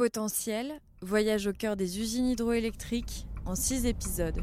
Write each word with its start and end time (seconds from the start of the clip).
Potentiel, 0.00 0.80
voyage 1.02 1.46
au 1.46 1.52
cœur 1.52 1.76
des 1.76 2.00
usines 2.00 2.24
hydroélectriques 2.24 3.26
en 3.44 3.54
six 3.54 3.84
épisodes. 3.84 4.42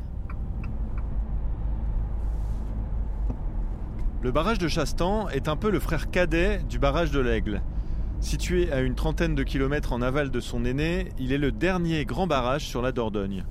Le 4.21 4.31
barrage 4.31 4.59
de 4.59 4.67
Chastan 4.67 5.29
est 5.29 5.47
un 5.47 5.55
peu 5.55 5.71
le 5.71 5.79
frère 5.79 6.11
cadet 6.11 6.59
du 6.69 6.77
barrage 6.77 7.09
de 7.09 7.19
l'Aigle. 7.19 7.63
Situé 8.19 8.71
à 8.71 8.81
une 8.81 8.93
trentaine 8.93 9.33
de 9.33 9.41
kilomètres 9.41 9.93
en 9.93 10.03
aval 10.03 10.29
de 10.29 10.39
son 10.39 10.63
aîné, 10.63 11.09
il 11.17 11.33
est 11.33 11.39
le 11.39 11.51
dernier 11.51 12.05
grand 12.05 12.27
barrage 12.27 12.67
sur 12.67 12.83
la 12.83 12.91
Dordogne. 12.91 13.43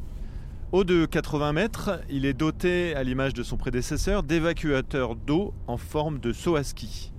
Haut 0.70 0.84
de 0.84 1.06
80 1.06 1.54
mètres, 1.54 2.00
il 2.08 2.24
est 2.24 2.34
doté, 2.34 2.94
à 2.94 3.02
l'image 3.02 3.34
de 3.34 3.42
son 3.42 3.56
prédécesseur, 3.56 4.22
d'évacuateurs 4.22 5.16
d'eau 5.16 5.54
en 5.66 5.76
forme 5.76 6.20
de 6.20 6.32
saut 6.32 6.54
à 6.54 6.62
ski. 6.62 7.12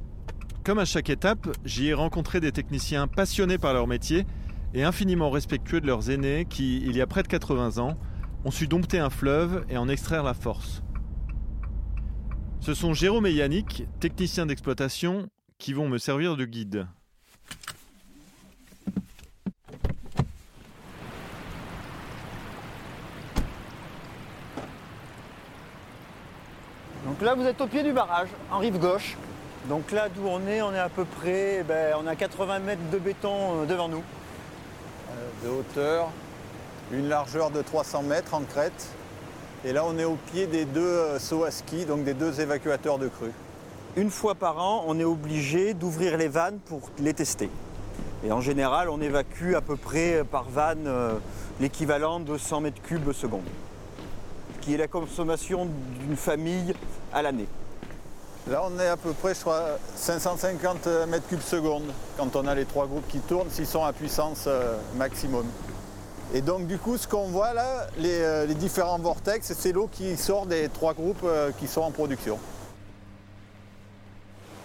Comme 0.64 0.80
à 0.80 0.86
chaque 0.86 1.10
étape, 1.10 1.50
j'y 1.66 1.88
ai 1.88 1.94
rencontré 1.94 2.40
des 2.40 2.54
techniciens 2.54 3.08
passionnés 3.08 3.58
par 3.58 3.74
leur 3.74 3.88
métier 3.88 4.26
et 4.74 4.84
infiniment 4.84 5.30
respectueux 5.30 5.82
de 5.82 5.88
leurs 5.88 6.10
aînés 6.10 6.46
qui, 6.50 6.78
il 6.78 6.96
y 6.96 7.02
a 7.02 7.08
près 7.08 7.24
de 7.24 7.28
80 7.28 7.78
ans, 7.78 7.98
ont 8.46 8.52
su 8.52 8.68
dompter 8.68 9.00
un 9.00 9.10
fleuve 9.10 9.66
et 9.70 9.78
en 9.78 9.90
extraire 9.90 10.24
la 10.24 10.34
force. 10.34 10.84
Ce 12.60 12.74
sont 12.74 12.94
Jérôme 12.94 13.26
et 13.26 13.32
Yannick, 13.32 13.84
techniciens 14.00 14.46
d'exploitation, 14.46 15.30
qui 15.58 15.74
vont 15.74 15.88
me 15.88 15.98
servir 15.98 16.36
de 16.36 16.46
guide. 16.46 16.88
Donc 27.06 27.22
là, 27.22 27.36
vous 27.36 27.46
êtes 27.46 27.60
au 27.62 27.68
pied 27.68 27.84
du 27.84 27.94
barrage, 27.94 28.28
en 28.52 28.60
rive 28.60 28.78
gauche. 28.78 29.16
Donc 29.70 29.92
là, 29.92 30.08
d'où 30.10 30.28
on 30.28 30.46
est, 30.48 30.62
on 30.62 30.74
est 30.74 30.80
à 30.80 30.90
peu 30.90 31.04
près, 31.04 31.64
ben, 31.68 31.96
on 32.02 32.06
a 32.06 32.16
80 32.16 32.60
mètres 32.60 32.90
de 32.92 32.98
béton 32.98 33.64
euh, 33.64 33.66
devant 33.66 33.90
nous. 33.90 34.04
De 35.44 35.50
hauteur, 35.50 36.10
une 36.92 37.10
largeur 37.10 37.52
de 37.52 37.62
300 37.62 38.04
mètres 38.04 38.34
en 38.34 38.42
crête. 38.42 38.88
Et 39.66 39.74
là, 39.74 39.84
on 39.86 39.98
est 39.98 40.06
au 40.06 40.18
pied 40.32 40.48
des 40.48 40.66
deux 40.66 40.82
euh, 40.82 41.20
sauts 41.20 41.44
à 41.44 41.52
ski, 41.52 41.86
donc 41.86 42.04
des 42.04 42.14
deux 42.14 42.40
évacuateurs 42.42 43.00
de 43.00 43.08
crue. 43.08 43.34
Une 43.96 44.12
fois 44.12 44.36
par 44.36 44.60
an, 44.60 44.84
on 44.88 45.00
est 45.00 45.04
obligé 45.04 45.74
d'ouvrir 45.74 46.18
les 46.18 46.28
vannes 46.28 46.60
pour 46.66 46.90
les 47.00 47.14
tester. 47.14 47.50
Et 48.24 48.32
en 48.32 48.42
général, 48.42 48.90
on 48.90 49.02
évacue 49.02 49.54
à 49.56 49.62
peu 49.62 49.76
près 49.76 50.24
par 50.24 50.44
vanne 50.50 50.86
euh, 50.88 51.16
l'équivalent 51.60 52.20
de 52.20 52.38
100 52.38 52.62
mètres 52.62 52.82
cubes 52.82 53.12
seconde, 53.12 53.46
qui 54.62 54.74
est 54.74 54.78
la 54.78 54.88
consommation 54.88 55.68
d'une 56.00 56.16
famille 56.16 56.74
à 57.14 57.22
l'année. 57.22 57.48
Là, 58.50 58.62
on 58.64 58.80
est 58.80 58.88
à 58.88 58.96
peu 58.96 59.12
près, 59.12 59.36
je 59.36 59.42
crois, 59.42 59.78
550 59.98 60.88
mètres 61.10 61.28
cubes 61.28 61.42
seconde 61.42 61.92
quand 62.16 62.34
on 62.38 62.48
a 62.48 62.56
les 62.56 62.64
trois 62.64 62.88
groupes 62.88 63.08
qui 63.10 63.20
tournent, 63.20 63.50
s'ils 63.50 63.68
sont 63.68 63.84
à 63.84 63.92
puissance 63.92 64.46
euh, 64.48 64.78
maximum. 64.96 65.46
Et 66.34 66.40
donc, 66.40 66.66
du 66.66 66.78
coup, 66.78 66.98
ce 66.98 67.10
qu'on 67.10 67.28
voit 67.28 67.52
là, 67.52 67.88
les, 67.98 68.22
euh, 68.22 68.46
différents 68.48 69.00
vortex, 69.00 69.52
c'est 69.54 69.74
l'eau 69.74 69.90
qui 69.92 70.16
sort 70.16 70.46
des 70.46 70.70
trois 70.70 70.94
groupes 70.94 71.26
euh, 71.26 71.52
qui 71.60 71.68
sont 71.68 71.82
en 71.82 71.92
production. 71.92 72.40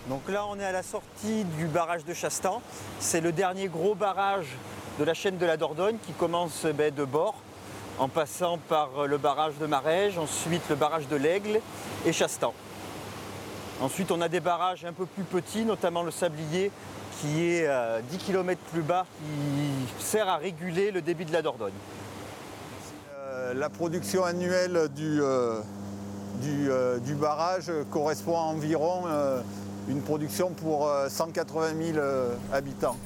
Donc 0.09 0.29
là, 0.29 0.45
on 0.49 0.61
est 0.61 0.65
à 0.65 0.73
la 0.73 0.85
sortie 0.85 1.43
du 1.57 1.67
barrage 1.67 2.05
de 2.05 2.15
Chastan. 2.15 2.63
C'est 3.01 3.21
le 3.21 3.33
dernier 3.33 3.67
gros 3.67 3.97
barrage 3.97 4.47
de 5.01 5.05
la 5.05 5.15
chaîne 5.15 5.39
de 5.39 5.47
la 5.47 5.57
Dordogne 5.57 5.97
qui 6.07 6.13
commence 6.13 6.67
ben, 6.67 6.95
de 6.95 7.05
bord 7.05 7.35
en 7.99 8.09
passant 8.09 8.59
par 8.59 9.09
le 9.09 9.19
barrage 9.19 9.55
de 9.61 9.67
Marège, 9.67 10.19
ensuite 10.19 10.63
le 10.71 10.77
barrage 10.77 11.09
de 11.09 11.17
l'Aigle 11.17 11.61
et 12.07 12.13
Chastan. 12.13 12.55
Ensuite, 13.83 14.13
on 14.13 14.21
a 14.21 14.29
des 14.29 14.39
barrages 14.39 14.85
un 14.85 14.93
peu 14.93 15.07
plus 15.07 15.25
petits, 15.25 15.65
notamment 15.65 16.05
le 16.05 16.13
Sablier, 16.13 16.71
qui 17.21 17.43
est 17.43 17.67
euh, 17.67 18.01
10 18.11 18.19
km 18.19 18.61
plus 18.71 18.83
bas, 18.83 19.07
qui 19.19 20.05
sert 20.05 20.29
à 20.29 20.37
réguler 20.37 20.93
le 20.93 21.03
débit 21.03 21.25
de 21.25 21.33
la 21.33 21.43
Dordogne. 21.43 21.73
Euh, 23.13 23.55
la 23.55 23.69
production 23.69 24.23
annuelle 24.23 24.89
du, 24.95 25.21
euh, 25.21 25.61
du, 26.41 26.71
euh, 26.71 26.99
du 26.99 27.17
barrage 27.17 27.73
correspond 27.91 28.37
à 28.37 28.43
environ 28.43 29.03
euh, 29.09 29.41
une 29.89 30.01
production 30.01 30.51
pour 30.51 30.87
euh, 30.87 31.09
180 31.09 31.71
000 31.95 31.99
euh, 31.99 32.37
habitants. 32.53 32.97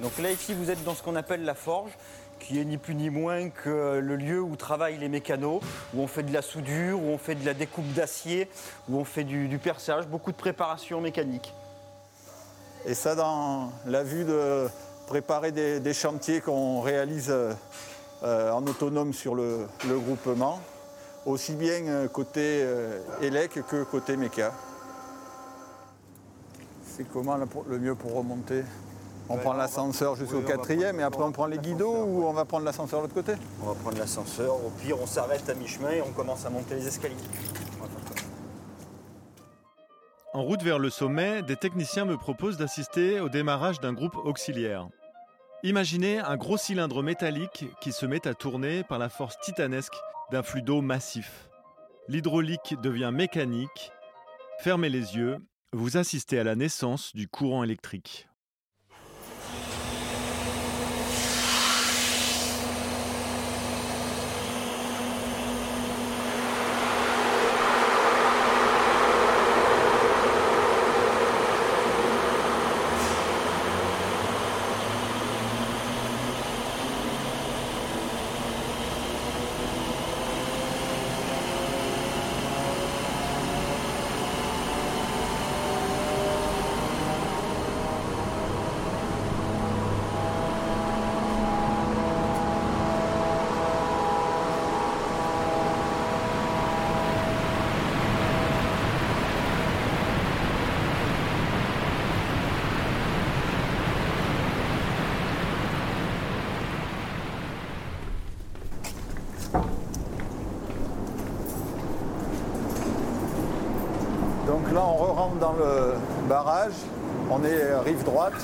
Donc 0.00 0.16
là, 0.18 0.30
ici, 0.30 0.54
vous 0.54 0.70
êtes 0.70 0.84
dans 0.84 0.94
ce 0.94 1.02
qu'on 1.02 1.16
appelle 1.16 1.44
la 1.44 1.56
forge, 1.56 1.90
qui 2.40 2.58
est 2.58 2.64
ni 2.64 2.78
plus 2.78 2.94
ni 2.94 3.10
moins 3.10 3.50
que 3.50 4.00
le 4.02 4.16
lieu 4.16 4.40
où 4.40 4.56
travaillent 4.56 4.98
les 4.98 5.08
mécanos, 5.08 5.60
où 5.94 6.00
on 6.00 6.06
fait 6.06 6.24
de 6.24 6.32
la 6.32 6.42
soudure, 6.42 7.00
où 7.00 7.08
on 7.08 7.18
fait 7.18 7.36
de 7.36 7.46
la 7.46 7.54
découpe 7.54 7.92
d'acier, 7.92 8.48
où 8.88 8.98
on 8.98 9.04
fait 9.04 9.24
du, 9.24 9.58
perçage, 9.58 10.08
beaucoup 10.08 10.32
de 10.32 10.36
préparation 10.36 11.00
mécanique. 11.00 11.54
Et 12.86 12.94
ça, 12.94 13.14
dans 13.14 13.70
la 13.86 14.02
vue 14.02 14.24
de 14.24 14.66
préparer 15.06 15.52
des, 15.52 15.94
chantiers 15.94 16.40
qu'on 16.40 16.80
réalise 16.80 17.30
euh, 17.30 17.52
euh, 18.22 18.50
en 18.52 18.66
autonome 18.66 19.14
sur 19.14 19.34
le, 19.34 19.66
groupement, 19.86 20.60
aussi 21.24 21.54
bien 21.54 21.86
euh, 21.86 22.08
côté 22.08 22.60
euh, 22.62 23.00
ELEC 23.22 23.66
que 23.66 23.82
côté 23.84 24.16
MECA. 24.16 24.52
C'est 26.84 27.04
comment 27.04 27.36
le 27.36 27.78
mieux 27.78 27.94
pour 27.94 28.14
remonter? 28.14 28.62
On 29.32 29.36
prend 29.36 29.52
l'ascenseur 29.52 30.16
jusqu'au 30.16 30.40
quatrième 30.40 30.98
et 30.98 31.04
après 31.04 31.22
on 31.22 31.30
prend 31.30 31.46
les 31.46 31.58
guidots 31.58 32.04
ou 32.04 32.24
on 32.24 32.32
va 32.32 32.44
prendre 32.44 32.64
l'ascenseur 32.64 32.98
de 32.98 33.04
l'autre 33.04 33.14
côté? 33.14 33.34
On 33.62 33.66
va 33.66 33.74
prendre 33.74 33.96
l'ascenseur, 33.96 34.54
au 34.54 34.70
pire, 34.70 35.00
on 35.00 35.06
s'arrête 35.06 35.48
à 35.48 35.54
mi-chemin 35.54 35.90
et 35.90 36.02
on 36.02 36.10
commence 36.10 36.44
à 36.46 36.50
monter 36.50 36.74
les 36.74 36.88
escaliers. 36.88 37.14
En 40.34 40.42
route 40.42 40.62
vers 40.62 40.80
le 40.80 40.90
sommet, 40.90 41.42
des 41.42 41.54
techniciens 41.54 42.04
me 42.04 42.16
proposent 42.16 42.56
d'assister 42.56 43.20
au 43.20 43.28
démarrage 43.28 43.78
d'un 43.78 43.92
groupe 43.92 44.16
auxiliaire. 44.16 44.88
Imaginez 45.62 46.18
un 46.18 46.36
gros 46.36 46.56
cylindre 46.56 47.02
métallique 47.02 47.66
qui 47.80 47.92
se 47.92 48.06
met 48.06 48.26
à 48.26 48.34
tourner 48.34 48.82
par 48.82 48.98
la 48.98 49.08
force 49.08 49.38
titanesque 49.40 49.96
d'un 50.32 50.42
flux 50.42 50.62
d'eau 50.62 50.80
massif. 50.80 51.50
L'hydraulique 52.08 52.74
devient 52.82 53.10
mécanique. 53.12 53.92
Fermez 54.58 54.88
les 54.88 55.14
yeux, 55.16 55.38
vous 55.72 55.96
assistez 55.96 56.40
à 56.40 56.44
la 56.44 56.56
naissance 56.56 57.14
du 57.14 57.28
courant 57.28 57.62
électrique. 57.62 58.26
Là, 114.72 114.84
on 114.84 114.96
re-rentre 114.96 115.36
dans 115.36 115.52
le 115.52 115.94
barrage, 116.28 116.72
on 117.30 117.42
est 117.44 117.78
rive 117.84 118.04
droite 118.04 118.40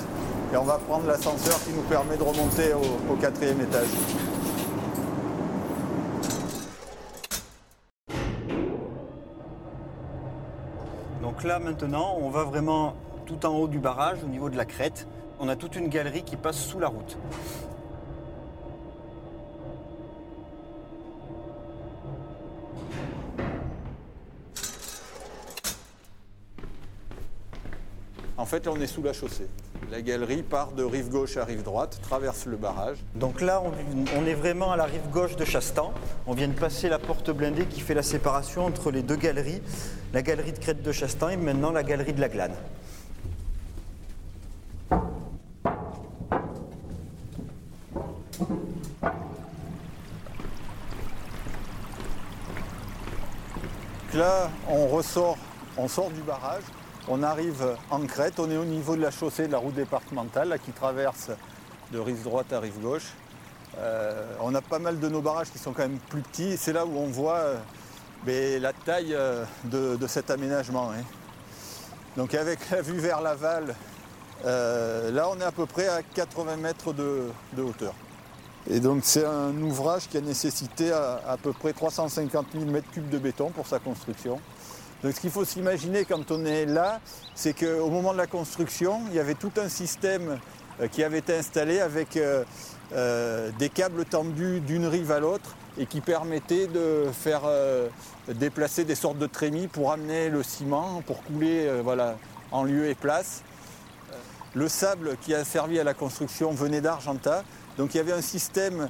et 0.53 0.57
on 0.57 0.65
va 0.65 0.79
prendre 0.79 1.07
l'ascenseur 1.07 1.59
qui 1.65 1.71
nous 1.71 1.83
permet 1.83 2.17
de 2.17 2.23
remonter 2.23 2.73
au, 2.75 3.13
au 3.13 3.17
quatrième 3.17 3.61
étage. 3.61 3.89
Donc 11.23 11.45
là, 11.45 11.59
maintenant, 11.59 12.17
on 12.21 12.31
va 12.31 12.45
vraiment 12.45 12.95
tout 13.27 13.45
en 13.45 13.51
haut 13.51 13.69
du 13.69 13.79
barrage, 13.79 14.19
au 14.25 14.29
niveau 14.29 14.49
de 14.49 14.57
la 14.57 14.65
crête. 14.65 15.07
On 15.39 15.49
a 15.49 15.57
toute 15.57 15.77
une 15.77 15.89
galerie 15.89 16.23
qui 16.23 16.37
passe 16.37 16.57
sous 16.57 16.79
la 16.79 16.89
route. 16.89 17.19
En 28.47 28.49
fait, 28.49 28.65
là, 28.65 28.71
on 28.73 28.81
est 28.81 28.87
sous 28.87 29.03
la 29.03 29.13
chaussée. 29.13 29.49
La 29.91 30.01
galerie 30.03 30.45
part 30.45 30.71
de 30.71 30.85
rive 30.85 31.09
gauche 31.09 31.37
à 31.37 31.45
rive 31.45 31.65
droite, 31.65 31.99
traverse 32.01 32.47
le 32.47 32.57
barrage. 32.57 32.97
Donc 33.17 33.41
là, 33.41 33.61
on, 33.61 34.25
est 34.25 34.35
vraiment 34.35 34.71
à 34.71 34.77
la 34.77 34.85
rive 34.85 35.11
gauche 35.11 35.35
de 35.35 35.45
Chastan. 35.45 35.93
On 36.29 36.33
vient 36.33 36.47
de 36.47 36.53
passer 36.53 36.89
la 36.89 37.01
porte 37.01 37.29
blindée 37.33 37.67
qui 37.67 37.81
fait 37.81 37.93
la 37.93 38.05
séparation 38.05 38.65
entre 38.65 38.93
les 38.93 39.03
deux 39.03 39.17
galeries, 39.17 39.61
la 40.13 40.23
galerie 40.23 40.53
de 40.53 40.61
crête 40.61 40.81
de 40.81 40.93
Chastan 40.93 41.31
et 41.31 41.37
maintenant 41.37 41.73
la 41.73 41.83
galerie 41.83 42.13
de 42.13 42.21
la 42.21 42.29
Glane. 42.29 42.55
là, 54.15 54.51
on 54.71 54.87
ressort, 54.87 55.37
on 55.77 55.89
sort 55.89 56.11
du 56.11 56.21
barrage 56.21 56.63
on 57.09 57.23
arrive 57.23 57.77
en 57.91 58.01
crête, 58.07 58.39
on 58.41 58.51
est 58.51 58.57
au 58.57 58.65
niveau 58.65 58.97
de 58.97 59.03
la 59.03 59.11
chaussée 59.11 59.47
de 59.47 59.53
la 59.53 59.59
route 59.59 59.75
départementale 59.75 60.59
qui 60.65 60.73
traverse 60.73 61.31
de 61.93 61.99
rive 61.99 62.23
droite 62.23 62.53
à 62.53 62.61
rive 62.61 62.81
gauche. 62.81 63.13
Euh, 63.79 64.25
on 64.41 64.55
a 64.55 64.63
pas 64.63 64.79
mal 64.79 64.99
de 64.99 65.09
nos 65.09 65.21
barrages 65.21 65.51
qui 65.51 65.59
sont 65.59 65.73
quand 65.73 65.83
même 65.83 65.99
plus 66.09 66.23
petits. 66.23 66.57
C'est 66.57 66.73
là 66.73 66.87
où 66.87 66.97
on 66.97 67.09
voit 67.09 67.37
euh, 67.37 67.57
ben, 68.25 68.61
la 68.61 68.73
taille 68.73 69.15
euh, 69.15 69.45
de, 69.65 70.07
cet 70.07 70.31
aménagement. 70.31 70.91
Hein. 70.93 71.03
Donc 72.17 72.35
avec 72.35 72.71
la 72.71 72.81
vue 72.81 72.99
vers 72.99 73.21
l'aval, 73.21 73.75
là 74.45 75.29
on 75.31 75.39
est 75.39 75.45
à 75.45 75.53
peu 75.53 75.67
près 75.67 75.89
à 75.89 76.03
80 76.03 76.57
mètres 76.57 76.93
de, 76.93 77.31
hauteur. 77.59 77.93
Et 78.69 78.81
donc 78.81 79.03
c'est 79.05 79.25
un 79.25 79.55
ouvrage 79.63 80.09
qui 80.09 80.17
a 80.17 80.21
nécessité 80.23 80.93
à, 80.93 81.21
à 81.29 81.37
peu 81.37 81.53
près 81.53 81.73
350 81.73 82.47
000 82.53 82.65
m3 82.65 83.11
de 83.11 83.19
béton 83.19 83.51
pour 83.51 83.67
sa 83.67 83.79
construction. 83.79 84.41
Donc 85.03 85.15
ce 85.15 85.21
qu'il 85.21 85.31
faut 85.31 85.45
s'imaginer 85.45 86.05
quand 86.05 86.31
on 86.31 86.45
est 86.45 86.67
là, 86.67 87.01
c'est 87.35 87.53
qu'au 87.53 87.91
moment 87.91 88.13
de 88.13 88.19
la 88.19 88.27
construction, 88.27 89.01
il 89.11 89.17
y 89.17 89.21
avait 89.21 89.35
tout 89.35 89.53
un 89.57 89.69
système 89.69 90.39
qui 90.93 91.03
avait 91.03 91.19
été 91.19 91.35
installé 91.35 91.81
avec 91.81 92.19
euh, 92.93 93.51
des 93.59 93.69
câbles 93.69 94.05
tendus 94.05 94.61
d'une 94.61 94.87
rive 94.87 95.11
à 95.11 95.19
l'autre 95.19 95.57
et 95.77 95.87
qui 95.87 96.01
permettaient 96.01 96.69
de 96.69 97.07
faire 97.13 97.43
euh, 97.45 97.89
déplacer 98.29 98.85
des 98.85 98.95
sortes 98.95 99.19
de 99.19 99.27
trémies 99.27 99.67
pour 99.67 99.91
amener 99.91 100.31
le 100.31 100.45
ciment, 100.45 101.03
pour 101.05 101.25
couler 101.25 101.67
euh, 101.67 102.15
en 102.53 102.63
lieu 102.63 102.87
et 102.87 102.95
place. 102.95 103.43
Le 104.55 104.69
sable 104.69 105.17
qui 105.21 105.35
a 105.35 105.45
servi 105.45 105.81
à 105.81 105.85
la 105.85 105.95
construction 105.95 106.53
venait 106.53 106.81
d'Argenta, 106.81 107.43
donc 107.77 107.95
il 107.95 107.99
y 107.99 108.01
avait 108.01 108.13
un 108.13 108.23
système 108.23 108.89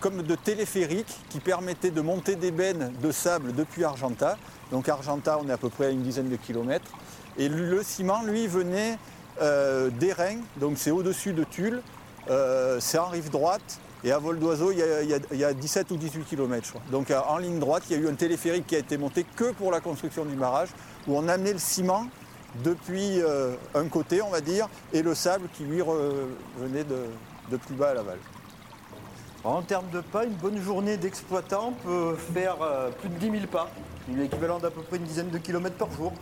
comme 0.00 0.22
de 0.22 0.34
téléphérique 0.34 1.12
qui 1.28 1.40
permettait 1.40 1.90
de 1.90 2.00
monter 2.00 2.36
des 2.36 2.50
bennes 2.50 2.92
de 3.02 3.10
sable 3.10 3.52
depuis 3.54 3.84
Argenta. 3.84 4.36
Donc 4.70 4.88
Argenta, 4.88 5.38
on 5.42 5.48
est 5.48 5.52
à 5.52 5.58
peu 5.58 5.68
près 5.68 5.86
à 5.86 5.90
une 5.90 6.02
dizaine 6.02 6.28
de 6.28 6.36
kilomètres. 6.36 6.90
Et 7.36 7.48
le 7.48 7.82
ciment, 7.82 8.22
lui, 8.22 8.46
venait 8.46 8.98
d'Airain, 9.40 10.38
donc 10.56 10.78
c'est 10.78 10.92
au-dessus 10.92 11.32
de 11.32 11.44
Tulle, 11.44 11.82
euh, 12.30 12.78
c'est 12.80 12.98
en 12.98 13.08
rive 13.08 13.30
droite. 13.30 13.80
Et 14.04 14.12
à 14.12 14.18
vol 14.18 14.38
d'oiseau, 14.38 14.72
il, 14.72 15.38
y 15.38 15.44
a 15.44 15.52
17 15.52 15.90
ou 15.90 15.96
18 15.96 16.24
km. 16.24 16.74
Donc 16.92 17.10
euh, 17.10 17.20
en 17.28 17.38
ligne 17.38 17.58
droite, 17.58 17.84
il 17.88 17.96
y 17.96 17.98
a 17.98 18.02
eu 18.02 18.08
un 18.08 18.14
téléphérique 18.14 18.66
qui 18.66 18.76
a 18.76 18.78
été 18.78 18.98
monté 18.98 19.24
que 19.36 19.52
pour 19.52 19.72
la 19.72 19.80
construction 19.80 20.24
du 20.24 20.36
barrage, 20.36 20.68
où 21.08 21.16
on 21.16 21.26
amenait 21.28 21.54
le 21.54 21.58
ciment 21.58 22.06
depuis 22.62 23.20
euh, 23.20 23.54
un 23.74 23.88
côté, 23.88 24.22
on 24.22 24.30
va 24.30 24.40
dire, 24.40 24.68
et 24.92 25.02
le 25.02 25.14
sable 25.14 25.48
qui 25.54 25.64
lui 25.64 25.82
venait 26.58 26.84
de, 26.84 27.56
plus 27.56 27.74
bas 27.74 27.90
à 27.90 27.94
l'aval. 27.94 28.18
En 29.46 29.62
termes 29.62 29.88
de 29.90 30.00
pas, 30.00 30.24
une 30.24 30.32
bonne 30.32 30.60
journée 30.60 30.96
d'exploitant 30.96 31.72
peut 31.84 32.16
faire 32.16 32.56
plus 32.98 33.08
de 33.08 33.14
10 33.14 33.30
000 33.30 33.46
pas, 33.46 33.70
l'équivalent 34.08 34.58
d'à 34.58 34.72
peu 34.72 34.82
près 34.82 34.96
une 34.96 35.04
dizaine 35.04 35.30
de 35.30 35.38
kilomètres 35.38 35.76
par 35.76 35.92
jour. 35.92 36.12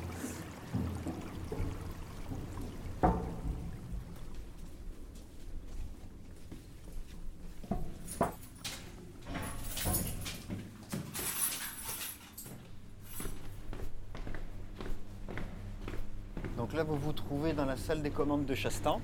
là, 16.75 16.83
vous 16.83 16.97
vous 16.97 17.13
trouvez 17.13 17.53
dans 17.53 17.67
la 17.67 17.77
salle 17.77 18.03
des 18.03 18.11
commandes 18.11 18.47
de 18.47 18.55
Chastan. 18.55 19.01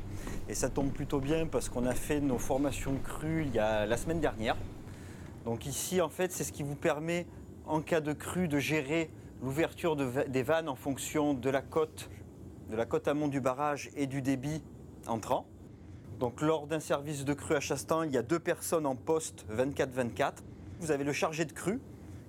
Et 0.50 0.54
ça 0.54 0.68
tombe 0.68 0.90
plutôt 0.90 1.20
bien 1.20 1.46
parce 1.46 1.68
qu'on 1.68 1.86
a 1.86 1.94
fait 1.94 2.20
nos 2.20 2.36
formations 2.36 2.96
crues 3.04 3.44
il 3.46 3.54
y 3.54 3.60
a 3.60 3.86
la 3.86 3.96
semaine 3.96 4.18
dernière. 4.18 4.56
Donc 5.44 5.64
ici, 5.64 6.00
en 6.00 6.08
fait, 6.08 6.32
c'est 6.32 6.42
ce 6.42 6.50
qui 6.50 6.64
vous 6.64 6.74
permet, 6.74 7.28
en 7.66 7.80
cas 7.80 8.00
de 8.00 8.12
crue, 8.12 8.48
de 8.48 8.58
gérer 8.58 9.10
l'ouverture 9.44 9.94
des 9.94 10.42
vannes 10.42 10.68
en 10.68 10.74
fonction 10.74 11.34
de 11.34 11.48
la 11.50 11.62
côte, 11.62 12.10
de 12.68 12.74
la 12.74 12.84
côte 12.84 13.06
amont 13.06 13.28
du 13.28 13.40
barrage 13.40 13.90
et 13.94 14.08
du 14.08 14.22
débit 14.22 14.60
entrant. 15.06 15.46
Donc 16.18 16.40
lors 16.40 16.66
d'un 16.66 16.80
service 16.80 17.24
de 17.24 17.32
crue 17.32 17.54
à 17.54 17.60
Chastan, 17.60 18.02
il 18.02 18.10
y 18.10 18.18
a 18.18 18.22
deux 18.22 18.40
personnes 18.40 18.86
en 18.86 18.96
poste 18.96 19.46
24-24. 19.56 20.32
Vous 20.80 20.90
avez 20.90 21.04
le 21.04 21.12
chargé 21.12 21.44
de 21.44 21.52
crue 21.52 21.78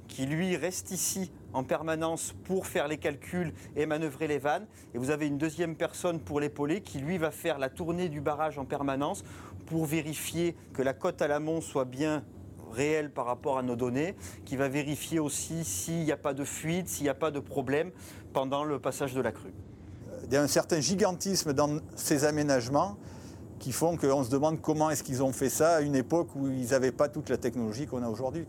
qui 0.08 0.28
lui 0.28 0.56
reste 0.58 0.92
ici 0.92 1.32
en 1.53 1.63
permanence 1.63 2.33
pour 2.44 2.68
faire 2.68 2.88
les 2.88 2.98
calculs 2.98 3.53
et 3.75 3.86
manœuvrer 3.86 4.27
les 4.27 4.39
vannes. 4.39 4.65
Et 4.94 4.98
vous 4.98 5.09
avez 5.09 5.27
une 5.27 5.38
deuxième 5.38 5.75
personne 5.75 6.19
pour 6.19 6.39
l'épauler 6.39 6.81
qui 6.81 7.00
lui 7.00 7.18
va 7.18 7.31
faire 7.31 7.59
la 7.59 7.69
tournée 7.69 8.09
du 8.09 8.21
barrage 8.21 8.57
en 8.57 8.65
permanence 8.65 9.24
pour 9.65 9.86
vérifier 9.86 10.56
que 10.74 10.81
la 10.81 10.94
cote 10.94 11.21
à 11.21 11.27
l'amont 11.27 11.62
soit 11.62 11.86
bien 11.86 12.24
réelle 12.71 13.12
par 13.12 13.25
rapport 13.25 13.57
à 13.57 13.63
nos 13.63 13.75
données, 13.75 14.15
qui 14.45 14.56
va 14.56 14.69
vérifier 14.69 15.19
aussi 15.19 15.63
s'il 15.65 16.03
n'y 16.03 16.12
a 16.12 16.18
pas 16.18 16.33
de 16.33 16.44
fuite, 16.44 16.88
s'il 16.88 17.03
n'y 17.03 17.09
a 17.09 17.13
pas 17.13 17.31
de 17.31 17.39
problème 17.39 17.92
pendant 18.33 18.63
le 18.63 18.80
passage 18.80 19.13
de 19.13 19.21
la 19.21 19.31
crue. 19.31 19.53
Il 20.25 20.33
y 20.33 20.38
a 20.38 20.42
un 20.42 20.48
certain 20.48 20.80
gigantisme 20.80 21.53
dans 21.53 21.80
ces 21.95 22.24
aménagements 22.24 22.98
qui 23.59 23.71
font 23.71 23.98
qu'on 23.98 24.24
se 24.24 24.30
demande 24.31 24.62
comment 24.62 24.89
est-ce 24.89 25.03
qu'ils 25.03 25.21
ont 25.21 25.33
fait 25.33 25.50
ça 25.50 25.75
à 25.75 25.81
une 25.81 25.95
époque 25.95 26.30
où 26.36 26.48
ils 26.48 26.69
n'avaient 26.69 26.92
pas 26.92 27.09
toute 27.09 27.30
la 27.30 27.38
technologie 27.38 27.86
qu'on 27.86 28.01
a 28.01 28.07
aujourd'hui. 28.07 28.45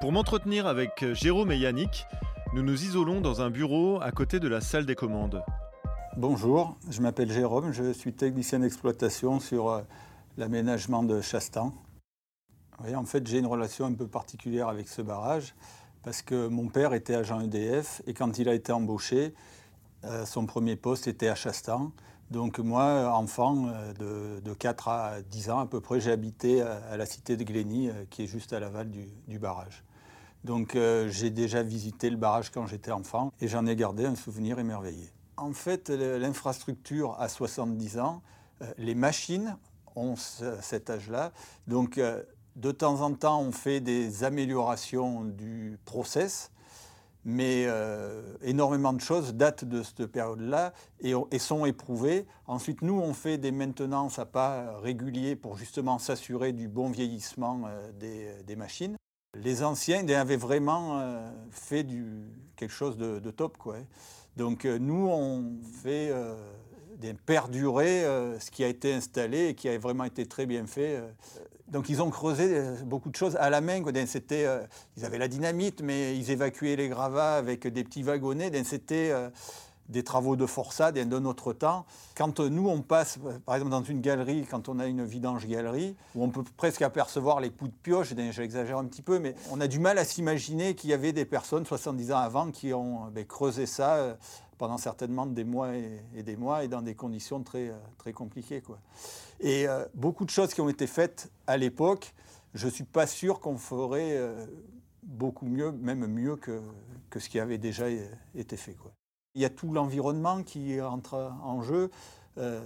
Pour 0.00 0.12
m'entretenir 0.12 0.66
avec 0.66 1.04
Jérôme 1.12 1.52
et 1.52 1.58
Yannick, 1.58 2.06
nous 2.54 2.62
nous 2.62 2.84
isolons 2.84 3.20
dans 3.20 3.42
un 3.42 3.50
bureau 3.50 4.00
à 4.00 4.10
côté 4.12 4.40
de 4.40 4.48
la 4.48 4.62
salle 4.62 4.86
des 4.86 4.94
commandes. 4.94 5.44
Bonjour, 6.16 6.78
je 6.88 7.02
m'appelle 7.02 7.30
Jérôme, 7.30 7.72
je 7.72 7.92
suis 7.92 8.14
technicien 8.14 8.60
d'exploitation 8.60 9.40
sur 9.40 9.68
euh, 9.68 9.82
l'aménagement 10.38 11.02
de 11.02 11.20
Chastan. 11.20 11.74
en 12.78 13.04
fait, 13.04 13.26
j'ai 13.26 13.38
une 13.38 13.46
relation 13.46 13.84
un 13.84 13.92
peu 13.92 14.06
particulière 14.06 14.68
avec 14.68 14.88
ce 14.88 15.02
barrage 15.02 15.54
parce 16.02 16.22
que 16.22 16.48
mon 16.48 16.68
père 16.68 16.94
était 16.94 17.14
agent 17.14 17.40
EDF 17.42 18.00
et 18.06 18.14
quand 18.14 18.38
il 18.38 18.48
a 18.48 18.54
été 18.54 18.72
embauché, 18.72 19.34
euh, 20.04 20.24
son 20.24 20.46
premier 20.46 20.76
poste 20.76 21.08
était 21.08 21.28
à 21.28 21.34
Chastan. 21.34 21.92
Donc 22.30 22.60
moi, 22.60 23.12
enfant 23.12 23.66
euh, 24.00 24.40
de, 24.40 24.54
4 24.54 24.88
à 24.88 25.22
10 25.22 25.50
ans 25.50 25.58
à 25.58 25.66
peu 25.66 25.80
près, 25.80 26.00
j'ai 26.00 26.12
habité 26.12 26.62
à, 26.62 26.96
la 26.96 27.04
cité 27.04 27.36
de 27.36 27.42
Glény, 27.42 27.88
euh, 27.88 28.04
qui 28.08 28.22
est 28.22 28.26
juste 28.26 28.52
à 28.52 28.60
l'aval 28.60 28.88
du, 28.88 29.38
barrage. 29.38 29.82
Donc 30.44 30.74
euh, 30.74 31.08
j'ai 31.08 31.30
déjà 31.30 31.62
visité 31.62 32.10
le 32.10 32.16
barrage 32.16 32.50
quand 32.50 32.66
j'étais 32.66 32.92
enfant 32.92 33.32
et 33.40 33.48
j'en 33.48 33.66
ai 33.66 33.76
gardé 33.76 34.06
un 34.06 34.14
souvenir 34.14 34.58
émerveillé. 34.58 35.10
En 35.36 35.52
fait, 35.52 35.88
l'infrastructure 35.88 37.16
a 37.18 37.28
70 37.28 37.98
ans, 37.98 38.22
les 38.76 38.94
machines 38.94 39.56
ont 39.96 40.14
cet 40.16 40.90
âge-là. 40.90 41.32
Donc 41.66 41.98
de 42.56 42.72
temps 42.72 43.00
en 43.00 43.14
temps, 43.14 43.40
on 43.40 43.52
fait 43.52 43.80
des 43.80 44.22
améliorations 44.22 45.24
du 45.24 45.78
process 45.86 46.50
mais 47.24 47.64
euh, 47.66 48.22
énormément 48.42 48.92
de 48.92 49.00
choses 49.00 49.34
datent 49.34 49.64
de 49.64 49.82
cette 49.82 50.06
période-là 50.06 50.72
et, 51.00 51.38
sont 51.38 51.66
éprouvées. 51.66 52.26
Ensuite, 52.46 52.82
nous, 52.82 52.98
on 52.98 53.12
fait 53.12 53.38
des 53.38 53.52
maintenances 53.52 54.18
à 54.18 54.26
pas 54.26 54.78
réguliers 54.78 55.36
pour 55.36 55.56
justement 55.56 55.98
s'assurer 55.98 56.52
du 56.52 56.68
bon 56.68 56.90
vieillissement 56.90 57.62
euh, 57.66 58.42
des, 58.46 58.56
machines. 58.56 58.96
Les 59.34 59.62
anciens 59.62 60.06
avaient 60.08 60.36
vraiment 60.36 61.00
euh, 61.00 61.30
fait 61.50 61.86
quelque 62.56 62.72
chose 62.72 62.96
de, 62.96 63.30
top. 63.30 63.56
Quoi. 63.56 63.76
Donc 64.36 64.64
nous, 64.64 65.08
on 65.08 65.58
fait 65.82 66.12
perdurer 67.26 68.02
ce 68.38 68.50
qui 68.50 68.64
a 68.64 68.68
été 68.68 68.92
installé 68.92 69.48
et 69.48 69.54
qui 69.54 69.68
a 69.68 69.78
vraiment 69.78 70.04
été 70.04 70.26
très 70.26 70.46
bien 70.46 70.66
fait 70.66 71.00
donc 71.70 71.88
ils 71.88 72.02
ont 72.02 72.10
creusé 72.10 72.46
euh, 72.50 72.74
beaucoup 72.84 73.10
de 73.10 73.16
choses 73.16 73.36
à 73.36 73.48
la 73.48 73.60
main. 73.60 73.82
Euh, 73.82 74.66
ils 74.96 75.04
avaient 75.04 75.18
la 75.18 75.28
dynamite, 75.28 75.82
mais 75.82 76.16
ils 76.16 76.30
évacuaient 76.30 76.76
les 76.76 76.88
gravats 76.88 77.36
avec 77.36 77.66
des 77.66 77.84
petits 77.84 78.02
wagonnets. 78.02 78.50
C'était 78.64 79.10
euh, 79.12 79.30
des 79.90 80.02
travaux 80.02 80.36
de 80.36 80.46
forçade 80.46 80.98
d'un 80.98 81.24
autre 81.24 81.52
temps. 81.52 81.84
Quand 82.16 82.40
nous, 82.40 82.68
on 82.68 82.82
passe, 82.82 83.18
par 83.44 83.56
exemple, 83.56 83.72
dans 83.72 83.82
une 83.82 84.00
galerie, 84.00 84.46
quand 84.50 84.68
on 84.68 84.78
a 84.78 84.86
une 84.86 85.04
vidange-galerie, 85.04 85.96
où 86.14 86.24
on 86.24 86.30
peut 86.30 86.44
presque 86.56 86.82
apercevoir 86.82 87.40
les 87.40 87.50
coups 87.50 87.70
de 87.70 87.76
pioche, 87.82 88.14
j'exagère 88.30 88.78
un 88.78 88.84
petit 88.84 89.02
peu, 89.02 89.18
mais 89.18 89.34
on 89.50 89.60
a 89.60 89.66
du 89.66 89.78
mal 89.78 89.98
à 89.98 90.04
s'imaginer 90.04 90.74
qu'il 90.74 90.90
y 90.90 90.94
avait 90.94 91.12
des 91.12 91.24
personnes 91.24 91.66
70 91.66 92.12
ans 92.12 92.18
avant 92.18 92.50
qui 92.50 92.72
ont 92.72 93.06
ben, 93.12 93.24
creusé 93.24 93.66
ça 93.66 94.16
pendant 94.58 94.76
certainement 94.76 95.24
des 95.24 95.44
mois 95.44 95.70
et, 95.74 96.22
des 96.22 96.36
mois 96.36 96.64
et 96.64 96.68
dans 96.68 96.82
des 96.82 96.94
conditions 96.94 97.42
très, 97.42 97.72
très 97.96 98.12
compliquées. 98.12 98.62
Et 99.40 99.66
euh, 99.66 99.86
beaucoup 99.94 100.26
de 100.26 100.30
choses 100.30 100.52
qui 100.52 100.60
ont 100.60 100.68
été 100.68 100.86
faites 100.86 101.30
à 101.46 101.56
l'époque, 101.56 102.14
je 102.52 102.66
ne 102.66 102.70
suis 102.70 102.84
pas 102.84 103.06
sûr 103.06 103.40
qu'on 103.40 103.56
ferait 103.56 104.18
euh, 104.18 104.44
beaucoup 105.02 105.46
mieux, 105.46 105.72
même 105.72 106.06
mieux 106.06 106.36
que, 106.36 106.60
ce 107.18 107.28
qui 107.28 107.40
avait 107.40 107.58
déjà 107.58 107.86
été 108.34 108.56
fait. 108.58 108.76
Il 109.36 109.42
y 109.42 109.44
a 109.44 109.50
tout 109.50 109.72
l'environnement 109.72 110.42
qui 110.42 110.80
entre 110.80 111.32
en 111.44 111.62
jeu. 111.62 111.88
Euh, 112.38 112.60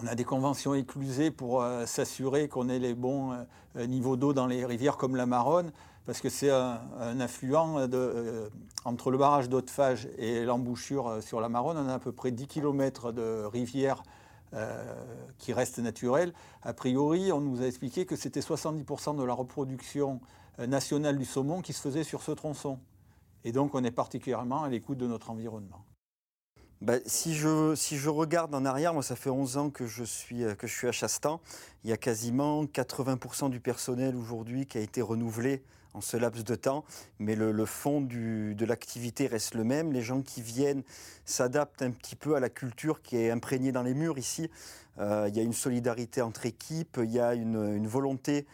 on 0.00 0.06
a 0.06 0.14
des 0.14 0.22
conventions 0.22 0.72
éclusées 0.72 1.32
pour 1.32 1.64
s'assurer 1.84 2.46
qu'on 2.48 2.68
ait 2.68 2.78
les 2.78 2.94
bons 2.94 3.34
niveaux 3.74 4.16
d'eau 4.16 4.32
dans 4.32 4.46
les 4.46 4.64
rivières 4.64 4.96
comme 4.96 5.16
la 5.16 5.26
Maronne, 5.26 5.72
parce 6.06 6.20
que 6.20 6.28
c'est 6.28 6.50
un, 6.50 7.18
affluent 7.18 7.76
entre 8.84 9.10
le 9.10 9.18
barrage 9.18 9.48
d'Hautefage 9.48 10.08
et 10.16 10.44
l'embouchure 10.44 11.20
sur 11.20 11.40
la 11.40 11.48
Maronne. 11.48 11.76
On 11.76 11.88
a 11.88 11.94
à 11.94 11.98
peu 11.98 12.12
près 12.12 12.30
10 12.30 12.46
km 12.46 13.10
de 13.10 13.44
rivière 13.44 14.04
euh, 14.54 14.94
qui 15.38 15.52
reste 15.52 15.80
naturel. 15.80 16.32
A 16.62 16.72
priori, 16.72 17.32
on 17.32 17.40
nous 17.40 17.62
a 17.62 17.66
expliqué 17.66 18.06
que 18.06 18.14
c'était 18.14 18.40
70% 18.40 19.18
de 19.18 19.24
la 19.24 19.34
reproduction 19.34 20.20
national 20.58 21.18
du 21.18 21.24
saumon 21.24 21.62
qui 21.62 21.72
se 21.72 21.80
faisait 21.80 22.04
sur 22.04 22.22
ce 22.22 22.30
tronçon. 22.30 22.78
Et 23.44 23.52
donc 23.52 23.74
on 23.74 23.84
est 23.84 23.90
particulièrement 23.90 24.64
à 24.64 24.68
l'écoute 24.68 24.98
de 24.98 25.06
notre 25.06 25.30
environnement. 25.30 25.84
Bah, 26.80 26.94
si, 27.04 27.34
je, 27.34 27.74
si 27.74 27.98
je 27.98 28.08
regarde 28.08 28.54
en 28.54 28.64
arrière, 28.64 28.94
moi 28.94 29.02
ça 29.02 29.14
fait 29.14 29.28
11 29.28 29.56
ans 29.58 29.70
que 29.70 29.86
je 29.86 30.02
suis, 30.02 30.44
que 30.58 30.66
je 30.66 30.74
suis 30.74 30.88
à 30.88 30.92
Chastan, 30.92 31.40
il 31.84 31.90
y 31.90 31.92
a 31.92 31.98
quasiment 31.98 32.64
80% 32.64 33.50
du 33.50 33.60
personnel 33.60 34.16
aujourd'hui 34.16 34.66
qui 34.66 34.78
a 34.78 34.80
été 34.80 35.02
renouvelé 35.02 35.62
en 35.94 36.00
ce 36.00 36.16
laps 36.16 36.44
de 36.44 36.54
temps, 36.54 36.84
mais 37.18 37.34
le, 37.34 37.64
fond 37.64 38.00
de 38.00 38.64
l'activité 38.64 39.26
reste 39.26 39.54
le 39.54 39.64
même. 39.64 39.92
Les 39.92 40.02
gens 40.02 40.22
qui 40.22 40.42
viennent 40.42 40.82
s'adaptent 41.24 41.82
un 41.82 41.90
petit 41.90 42.16
peu 42.16 42.36
à 42.36 42.40
la 42.40 42.48
culture 42.48 43.02
qui 43.02 43.16
est 43.16 43.30
imprégnée 43.30 43.72
dans 43.72 43.82
les 43.82 43.94
murs 43.94 44.18
ici. 44.18 44.50
Euh, 44.98 45.26
il 45.28 45.36
y 45.36 45.40
a 45.40 45.42
une 45.42 45.52
solidarité 45.52 46.22
entre 46.22 46.46
équipes, 46.46 47.00
il 47.02 47.10
y 47.10 47.20
a 47.20 47.34
une, 47.34 47.86
volonté 47.86 48.46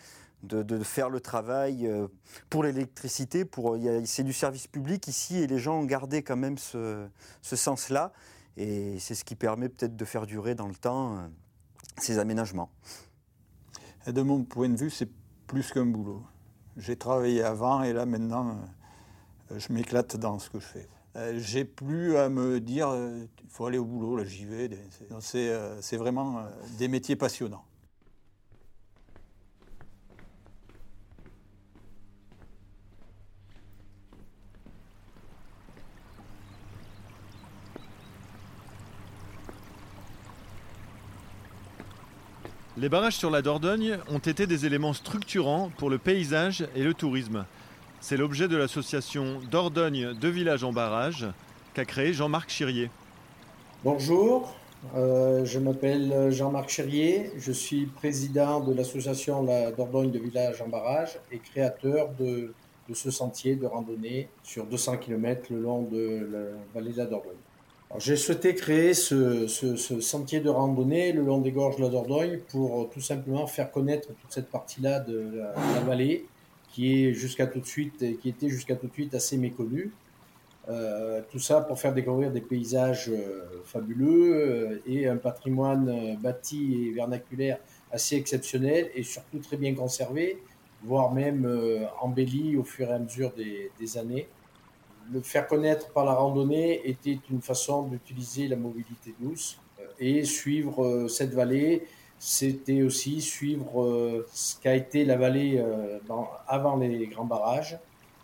de, 0.46 0.78
faire 0.82 1.10
le 1.10 1.20
travail 1.20 1.86
euh, 1.86 2.08
pour 2.50 2.62
l'électricité. 2.62 3.44
Pour, 3.44 3.76
c'est 4.04 4.24
du 4.24 4.32
service 4.32 4.66
public 4.66 5.08
ici 5.08 5.38
et 5.38 5.46
les 5.46 5.58
gens 5.58 5.80
ont 5.80 5.84
gardé 5.84 6.22
quand 6.22 6.36
même 6.36 6.58
ce, 6.58 7.06
sens-là. 7.42 8.12
Et 8.56 8.98
c'est 8.98 9.14
ce 9.14 9.24
qui 9.24 9.34
permet 9.34 9.68
peut-être 9.68 9.96
de 9.96 10.04
faire 10.04 10.26
durer 10.26 10.54
dans 10.54 10.68
le 10.68 10.74
temps 10.74 11.16
euh, 11.16 11.26
ces 11.98 12.18
aménagements. 12.18 12.70
de 14.06 14.22
mon 14.22 14.44
point 14.44 14.68
de 14.68 14.76
vue, 14.76 14.90
c'est 14.90 15.10
plus 15.46 15.72
qu'un 15.72 15.86
boulot. 15.86 16.22
J'ai 16.76 16.96
travaillé 16.96 17.42
avant 17.42 17.82
et 17.82 17.92
là 17.92 18.06
maintenant, 18.06 18.58
euh, 19.50 19.58
je 19.58 19.72
m'éclate 19.72 20.16
dans 20.16 20.38
ce 20.38 20.50
que 20.50 20.58
je 20.58 20.66
fais. 20.66 20.88
J'ai 21.36 21.64
plus 21.64 22.18
à 22.18 22.28
me 22.28 22.60
dire, 22.60 22.94
il 22.94 23.48
faut 23.48 23.64
aller 23.64 23.78
au 23.78 23.86
boulot, 23.86 24.16
là 24.16 24.24
j'y 24.24 24.44
vais. 24.44 24.68
C'est 25.20 25.96
vraiment 25.96 26.44
des 26.76 26.88
métiers 26.88 27.16
passionnants. 27.16 27.64
Les 42.78 42.90
barrages 42.90 43.16
sur 43.16 43.30
la 43.30 43.40
Dordogne 43.40 43.96
ont 44.10 44.18
été 44.18 44.46
des 44.46 44.66
éléments 44.66 44.92
structurants 44.92 45.70
pour 45.78 45.88
le 45.88 45.96
paysage 45.96 46.68
et 46.76 46.82
le 46.82 46.92
tourisme. 46.92 47.46
C'est 48.02 48.18
l'objet 48.18 48.48
de 48.48 48.56
l'association 48.58 49.40
Dordogne 49.50 50.12
de 50.12 50.28
villages 50.28 50.62
en 50.62 50.74
barrage 50.74 51.26
qu'a 51.72 51.86
créé 51.86 52.12
Jean-Marc 52.12 52.50
Chirier. 52.50 52.90
Bonjour, 53.82 54.54
euh, 54.94 55.42
je 55.46 55.58
m'appelle 55.58 56.30
Jean-Marc 56.30 56.68
Chirier, 56.68 57.30
je 57.38 57.50
suis 57.50 57.86
président 57.86 58.60
de 58.60 58.74
l'association 58.74 59.42
La 59.42 59.72
Dordogne 59.72 60.10
de 60.10 60.18
villages 60.18 60.60
en 60.60 60.68
barrage 60.68 61.18
et 61.32 61.38
créateur 61.38 62.10
de, 62.18 62.52
de 62.90 62.94
ce 62.94 63.10
sentier 63.10 63.56
de 63.56 63.64
randonnée 63.64 64.28
sur 64.42 64.66
200 64.66 64.98
km 64.98 65.46
le 65.48 65.62
long 65.62 65.80
de 65.84 66.28
la 66.30 66.38
vallée 66.74 66.92
de 66.92 66.98
la 66.98 67.06
Dordogne. 67.06 67.45
J'ai 67.98 68.16
souhaité 68.16 68.54
créer 68.54 68.94
ce, 68.94 69.46
sentier 69.46 70.40
de 70.40 70.50
randonnée 70.50 71.12
le 71.12 71.22
long 71.22 71.38
des 71.38 71.52
gorges 71.52 71.76
de 71.76 71.82
la 71.82 71.88
Dordogne 71.88 72.40
pour 72.50 72.82
euh, 72.82 72.90
tout 72.92 73.00
simplement 73.00 73.46
faire 73.46 73.70
connaître 73.70 74.08
toute 74.08 74.30
cette 74.30 74.50
partie-là 74.50 75.00
de, 75.00 75.30
la, 75.36 75.80
vallée 75.80 76.26
qui 76.72 77.06
est 77.06 77.12
jusqu'à 77.14 77.46
tout 77.46 77.60
de 77.60 77.66
suite, 77.66 78.04
qui 78.20 78.28
était 78.28 78.48
jusqu'à 78.48 78.76
tout 78.76 78.88
de 78.88 78.92
suite 78.92 79.14
assez 79.14 79.38
méconnue. 79.38 79.92
Euh, 80.68 81.22
tout 81.30 81.38
ça 81.38 81.60
pour 81.60 81.78
faire 81.78 81.94
découvrir 81.94 82.32
des 82.32 82.40
paysages 82.40 83.08
euh, 83.08 83.62
fabuleux 83.64 84.82
et 84.84 85.06
un 85.06 85.16
patrimoine 85.16 86.18
bâti 86.20 86.88
et 86.88 86.92
vernaculaire 86.92 87.58
assez 87.92 88.16
exceptionnel 88.16 88.90
et 88.94 89.04
surtout 89.04 89.38
très 89.38 89.56
bien 89.56 89.74
conservé, 89.74 90.42
voire 90.82 91.12
même 91.12 91.48
embelli 92.00 92.56
au 92.56 92.64
fur 92.64 92.90
et 92.90 92.94
à 92.94 92.98
mesure 92.98 93.32
des 93.32 93.96
années 93.96 94.26
le 95.12 95.20
faire 95.20 95.46
connaître 95.46 95.90
par 95.92 96.04
la 96.04 96.12
randonnée 96.12 96.88
était 96.88 97.18
une 97.30 97.40
façon 97.40 97.82
d'utiliser 97.82 98.48
la 98.48 98.56
mobilité 98.56 99.14
douce 99.20 99.58
euh, 99.80 99.84
et 99.98 100.24
suivre 100.24 100.84
euh, 100.84 101.08
cette 101.08 101.34
vallée. 101.34 101.86
C'était 102.18 102.82
aussi 102.82 103.20
suivre 103.20 103.82
euh, 103.82 104.26
ce 104.32 104.58
qu'a 104.60 104.74
été 104.74 105.04
la 105.04 105.16
vallée 105.16 105.62
avant 106.48 106.76
les 106.76 107.06
grands 107.08 107.26
barrages 107.26 107.78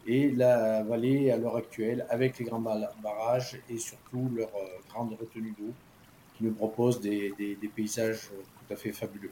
et 0.06 0.30
la 0.30 0.82
vallée 0.82 1.30
à 1.30 1.36
l'heure 1.36 1.56
actuelle 1.56 2.06
avec 2.08 2.38
les 2.38 2.46
grands 2.46 2.60
barrages 3.02 3.60
et 3.68 3.78
surtout 3.78 4.30
leur 4.34 4.50
grande 4.88 5.14
retenue 5.20 5.54
d'eau 5.58 5.72
qui 6.36 6.44
nous 6.44 6.52
propose 6.52 7.00
des 7.00 7.70
paysages 7.76 8.30
tout 8.30 8.72
à 8.72 8.76
fait 8.76 8.92
fabuleux 8.92 9.30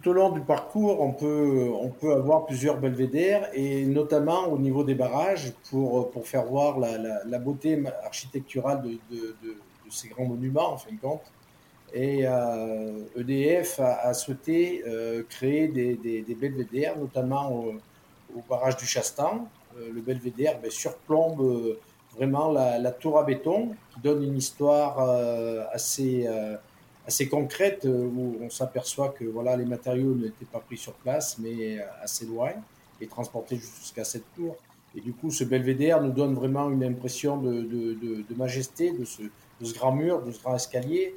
tout 0.00 0.10
au 0.10 0.12
long 0.12 0.30
du 0.30 0.40
parcours, 0.40 1.00
on 1.00 1.12
peut, 1.12 1.70
on 1.80 1.88
peut 1.88 2.12
avoir 2.12 2.46
plusieurs 2.46 2.78
belvédères, 2.78 3.48
et 3.52 3.84
notamment 3.86 4.48
au 4.48 4.58
niveau 4.58 4.84
des 4.84 4.94
barrages, 4.94 5.52
pour, 5.70 6.10
pour 6.10 6.26
faire 6.26 6.44
voir 6.44 6.78
la, 6.78 7.24
la, 7.24 7.38
beauté 7.38 7.82
architecturale 8.04 8.82
de, 8.82 8.90
de, 9.10 9.36
de, 9.42 9.56
ces 9.90 10.08
grands 10.08 10.24
monuments, 10.24 10.72
en 10.72 10.76
fin 10.78 10.92
de 10.92 11.00
compte. 11.00 11.22
Et 11.94 12.20
EDF 13.16 13.80
euh, 13.80 13.82
e 13.82 13.84
a, 13.84 14.14
souhaité 14.14 14.82
euh, 14.86 15.22
créer 15.28 15.68
des, 15.68 15.94
des, 15.96 16.34
belvédères, 16.34 16.98
notamment 16.98 17.52
au, 17.52 17.74
barrage 18.48 18.76
du 18.76 18.86
Chastan. 18.86 19.46
Euh, 19.76 19.90
le 19.92 20.00
belvédère 20.00 20.58
ben, 20.60 20.70
surplombe 20.70 21.76
vraiment 22.16 22.50
la, 22.50 22.90
tour 22.92 23.18
à 23.18 23.24
béton, 23.24 23.74
qui 23.92 24.00
donne 24.00 24.22
une 24.22 24.36
histoire 24.36 24.98
assez 25.72 26.28
assez 27.06 27.28
concrète 27.28 27.84
euh, 27.84 28.04
où 28.04 28.36
on 28.40 28.50
s'aperçoit 28.50 29.10
que 29.10 29.24
voilà, 29.24 29.56
les 29.56 29.64
matériaux 29.64 30.14
n'étaient 30.14 30.44
pas 30.44 30.60
pris 30.60 30.76
sur 30.76 30.92
place, 30.94 31.38
mais 31.38 31.78
euh, 31.78 31.82
assez 32.02 32.26
loin 32.26 32.50
et 33.00 33.06
transportés 33.06 33.56
jusqu'à 33.56 34.04
cette 34.04 34.24
tour. 34.34 34.56
Et 34.94 35.00
du 35.00 35.12
coup, 35.12 35.30
ce 35.30 35.44
belvédère 35.44 36.02
nous 36.02 36.12
donne 36.12 36.34
vraiment 36.34 36.70
une 36.70 36.84
impression 36.84 37.38
de, 37.38 37.62
de, 37.62 37.94
de, 37.94 38.34
majesté 38.36 38.92
de 38.92 39.04
ce, 39.04 39.22
de 39.22 39.64
ce, 39.64 39.74
grand 39.74 39.92
mur, 39.92 40.22
de 40.22 40.30
ce 40.30 40.40
grand 40.42 40.54
escalier. 40.54 41.14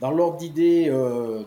Dans 0.00 0.10
l'ordre 0.10 0.38
d'idée 0.38 0.86
euh, 0.88 1.44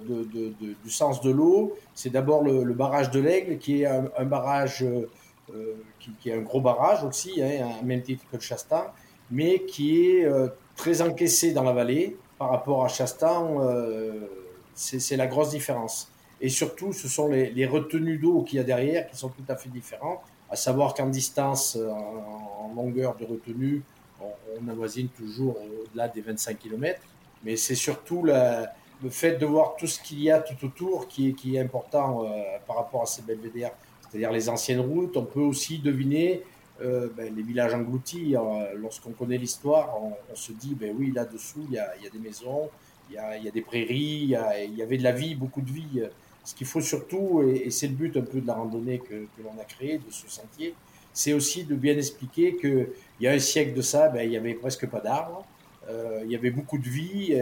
du 0.83 0.89
sens 0.89 1.21
de 1.21 1.31
l'eau, 1.31 1.75
c'est 1.95 2.11
d'abord 2.11 2.43
le, 2.43 2.73
barrage 2.73 3.11
de 3.11 3.19
l'Aigle, 3.19 3.57
qui 3.57 3.81
est 3.81 3.85
un, 3.85 4.25
barrage 4.25 4.83
euh, 4.83 5.73
qui, 5.99 6.11
qui, 6.21 6.29
est 6.29 6.33
un 6.33 6.41
gros 6.41 6.61
barrage 6.61 7.03
aussi, 7.03 7.41
hein, 7.41 7.67
à 7.81 7.83
même 7.83 8.03
titre 8.03 8.23
que 8.31 8.37
le 8.37 8.41
Chastin, 8.41 8.85
mais 9.31 9.63
qui 9.65 9.99
est 9.99 10.27
très 10.75 11.01
encaissé 11.01 11.51
dans 11.51 11.63
la 11.63 11.73
vallée, 11.73 12.15
par 12.37 12.49
rapport 12.49 12.85
à 12.85 12.87
Chastan, 12.87 13.57
euh, 13.61 14.27
c'est 14.73 15.15
la 15.15 15.27
grosse 15.27 15.49
différence. 15.51 16.11
Et 16.39 16.49
surtout, 16.49 16.93
ce 16.93 17.07
sont 17.07 17.27
les, 17.27 17.65
retenues 17.65 18.17
d'eau 18.17 18.43
qu'il 18.43 18.57
y 18.57 18.59
a 18.59 18.63
derrière 18.63 19.07
qui 19.09 19.17
sont 19.17 19.29
tout 19.29 19.43
à 19.47 19.55
fait 19.55 19.69
différentes. 19.69 20.21
À 20.49 20.55
savoir 20.55 20.93
qu'en 20.93 21.07
distance, 21.07 21.75
euh, 21.75 21.89
en, 21.89 22.71
longueur 22.75 23.15
de 23.15 23.25
retenue, 23.25 23.81
on, 24.21 24.67
avoisine 24.69 25.07
toujours 25.09 25.57
au-delà 25.57 26.07
des 26.07 26.21
25 26.21 26.59
km. 26.59 27.01
Mais 27.43 27.55
c'est 27.55 27.75
surtout 27.75 28.23
le 28.23 29.09
fait 29.09 29.37
de 29.37 29.45
voir 29.45 29.75
tout 29.77 29.87
ce 29.87 29.99
qu'il 29.99 30.21
y 30.21 30.29
a 30.29 30.39
tout 30.39 30.65
autour 30.65 31.07
qui 31.07 31.29
est, 31.29 31.33
qui 31.33 31.55
est 31.55 31.59
important 31.59 32.23
euh, 32.23 32.27
par 32.67 32.75
rapport 32.75 33.01
à 33.03 33.05
ces 33.05 33.23
belvédères. 33.23 33.71
C'est-à-dire 34.01 34.31
les 34.31 34.47
anciennes 34.49 34.79
routes. 34.79 35.17
On 35.17 35.25
peut 35.25 35.39
aussi 35.39 35.79
deviner 35.79 36.43
euh, 36.81 37.09
ben, 37.17 37.35
les 37.35 37.41
villages 37.41 37.73
engloutis, 37.73 38.35
euh, 38.35 38.73
lorsqu'on 38.75 39.11
connaît 39.11 39.37
l'histoire, 39.37 39.95
on, 39.99 40.35
se 40.35 40.51
dit, 40.51 40.75
ben 40.75 40.95
oui, 40.97 41.11
là-dessous, 41.11 41.65
il 41.69 41.75
y 41.75 41.79
a, 41.79 42.09
des 42.11 42.19
maisons, 42.19 42.69
il 43.09 43.15
y 43.15 43.17
a, 43.17 43.51
des 43.51 43.61
prairies, 43.61 44.35
il 44.67 44.75
y, 44.75 44.81
avait 44.81 44.97
de 44.97 45.03
la 45.03 45.11
vie, 45.11 45.33
beaucoup 45.33 45.61
de 45.61 45.71
vie. 45.71 46.03
Ce 46.43 46.53
qu'il 46.53 46.67
faut 46.67 46.81
surtout, 46.81 47.41
et, 47.41 47.71
c'est 47.71 47.87
le 47.87 47.95
but 47.95 48.15
un 48.17 48.21
peu 48.21 48.41
de 48.41 48.47
la 48.47 48.53
randonnée 48.53 48.99
que, 48.99 49.25
l'on 49.43 49.59
a 49.59 49.63
créé, 49.63 49.97
de 49.97 50.11
ce 50.11 50.29
sentier, 50.29 50.75
c'est 51.13 51.33
aussi 51.33 51.63
de 51.63 51.73
bien 51.73 51.97
expliquer 51.97 52.55
qu'il 52.57 52.89
y 53.21 53.27
a 53.27 53.31
un 53.31 53.39
siècle 53.39 53.73
de 53.73 53.81
ça, 53.81 54.09
ben, 54.09 54.21
il 54.21 54.29
n'y 54.29 54.37
avait 54.37 54.53
presque 54.53 54.87
pas 54.87 54.99
d'arbres, 54.99 55.47
euh, 55.89 56.21
il 56.25 56.31
y 56.31 56.35
avait 56.35 56.51
beaucoup 56.51 56.77
de 56.77 56.87
vie 56.87 57.33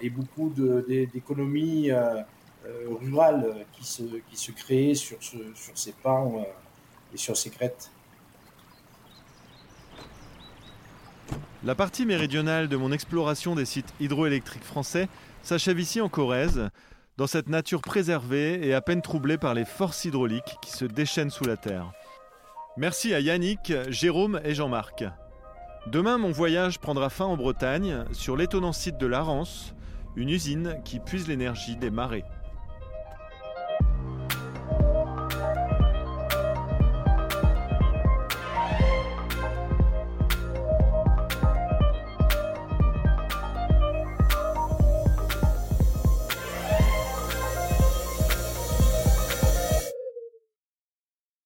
et 0.00 0.10
beaucoup 0.10 0.52
d'économies 0.86 1.90
rurales 3.00 3.66
qui 3.72 3.84
se, 3.84 4.04
qui 4.30 4.36
se 4.36 4.52
créaient 4.52 4.94
sur, 4.94 5.20
ce, 5.20 5.38
sur 5.56 5.76
ces 5.76 5.92
pans 5.92 6.46
et 7.12 7.16
sur 7.16 7.36
ces 7.36 7.50
crêtes. 7.50 7.90
La 11.64 11.74
partie 11.74 12.06
méridionale 12.06 12.68
de 12.68 12.76
mon 12.76 12.92
exploration 12.92 13.54
des 13.54 13.64
sites 13.64 13.92
hydroélectriques 13.98 14.64
français 14.64 15.08
s'achève 15.42 15.80
ici 15.80 16.00
en 16.00 16.08
Corrèze, 16.08 16.68
dans 17.16 17.26
cette 17.26 17.48
nature 17.48 17.80
préservée 17.80 18.66
et 18.66 18.74
à 18.74 18.82
peine 18.82 19.00
troublée 19.00 19.38
par 19.38 19.54
les 19.54 19.64
forces 19.64 20.04
hydrauliques 20.04 20.56
qui 20.60 20.70
se 20.70 20.84
déchaînent 20.84 21.30
sous 21.30 21.44
la 21.44 21.56
terre. 21.56 21.92
Merci 22.76 23.14
à 23.14 23.20
Yannick, 23.20 23.72
Jérôme 23.88 24.38
et 24.44 24.54
Jean-Marc. 24.54 25.04
Demain, 25.86 26.18
mon 26.18 26.30
voyage 26.30 26.78
prendra 26.78 27.08
fin 27.08 27.24
en 27.24 27.36
Bretagne, 27.36 28.04
sur 28.12 28.36
l'étonnant 28.36 28.72
site 28.72 28.98
de 28.98 29.06
l'Arance, 29.06 29.74
une 30.14 30.28
usine 30.28 30.76
qui 30.84 31.00
puise 31.00 31.26
l'énergie 31.26 31.76
des 31.76 31.90
marées. 31.90 32.24